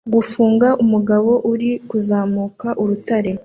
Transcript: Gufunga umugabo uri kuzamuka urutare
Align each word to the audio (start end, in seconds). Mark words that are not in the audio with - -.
Gufunga 0.13 0.67
umugabo 0.83 1.31
uri 1.51 1.69
kuzamuka 1.89 2.67
urutare 2.81 3.31